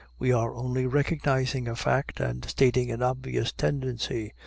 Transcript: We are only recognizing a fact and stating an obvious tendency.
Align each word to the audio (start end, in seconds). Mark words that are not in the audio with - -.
We 0.17 0.31
are 0.31 0.55
only 0.55 0.87
recognizing 0.87 1.67
a 1.67 1.75
fact 1.75 2.19
and 2.19 2.43
stating 2.45 2.89
an 2.89 3.03
obvious 3.03 3.51
tendency. 3.51 4.33